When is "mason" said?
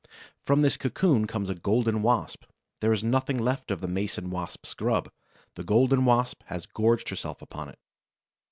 3.87-4.31